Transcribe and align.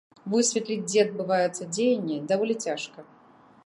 Высветліць, 0.33 0.85
дзе 0.89 0.99
адбываецца 1.05 1.69
дзеянне, 1.77 2.17
даволі 2.33 2.61
цяжка. 2.69 2.99